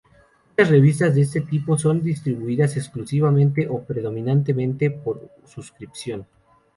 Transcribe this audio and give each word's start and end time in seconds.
Muchas 0.49 0.71
revistas 0.71 1.13
de 1.13 1.21
este 1.21 1.41
tipo 1.41 1.77
son 1.77 2.01
distribuidas 2.01 2.75
exclusivamente 2.75 3.67
o 3.69 3.83
predominantemente 3.83 4.89
por 4.89 5.29
suscripción. 5.45 6.25